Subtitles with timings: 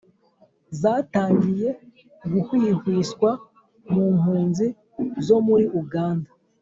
[0.81, 1.69] zatangiye
[2.31, 3.29] guhwihwiswa
[3.93, 4.67] mu mpunzi
[5.27, 6.29] zo muri uganda,